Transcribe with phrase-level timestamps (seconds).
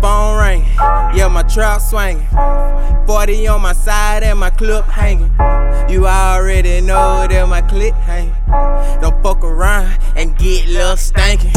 [0.00, 0.62] Phone ring,
[1.16, 2.26] yeah, my trap swinging.
[3.06, 5.32] 40 on my side and my clip hanging.
[6.62, 8.38] Already know that my clip hanging.
[9.02, 11.50] Don't fuck around and get lil' stankin'.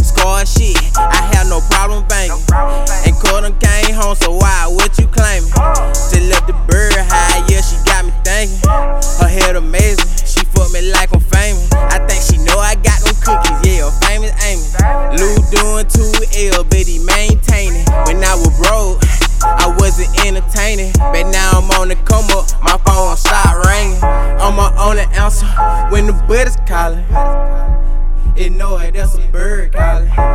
[0.00, 2.40] Scar shit, I have no problem banging.
[3.04, 5.52] And Corden came home, so why, what you claiming?
[5.92, 8.56] Just left the bird high, yeah, she got me thinking.
[9.20, 11.68] Her head amazing, she fuck me like I'm famous.
[11.76, 14.64] I think she know I got them cookies, yeah, famous Amy.
[15.20, 17.84] Lou doing 2L, but he maintaining.
[18.08, 19.04] When I was broke,
[19.44, 20.92] I wasn't entertaining.
[20.96, 22.48] But now I'm on the come up,
[25.28, 27.04] only when the bird is calling.
[28.36, 30.27] It know it, that's a bird calling.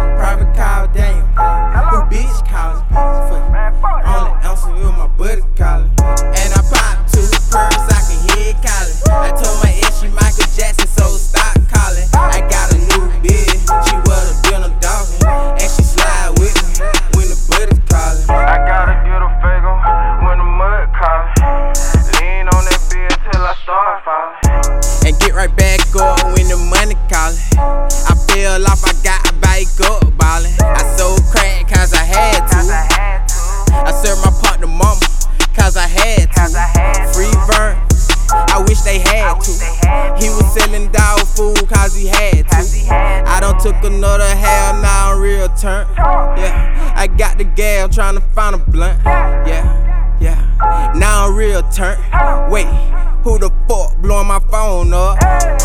[36.44, 37.16] Cause I had.
[37.16, 37.77] Free burn,
[38.52, 40.22] I wish they had I wish they to.
[40.22, 42.88] He was selling dog food cause he had to.
[42.91, 45.88] I done took another hell, now I'm real turn.
[45.95, 47.45] Yeah, I got the
[47.81, 49.00] I'm trying to find a blunt.
[49.05, 51.97] Yeah, yeah, now I'm real turn.
[52.52, 52.67] Wait,
[53.23, 55.62] who the fuck blowing my phone up?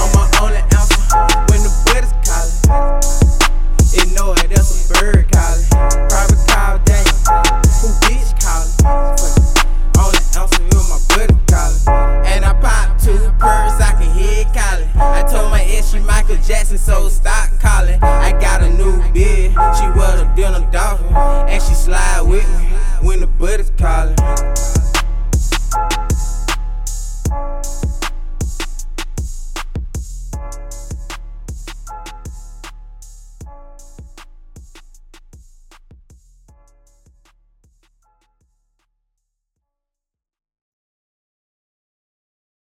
[17.29, 18.03] stock calling.
[18.03, 22.58] I got a new bitch, she was a dinner dolphin, and she slide with me.